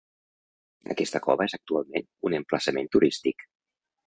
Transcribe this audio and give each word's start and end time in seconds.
Aquesta 0.95 1.21
cova 1.27 1.47
és 1.51 1.55
actualment 1.59 2.09
un 2.31 2.37
emplaçament 2.39 2.91
turístic. 2.97 3.47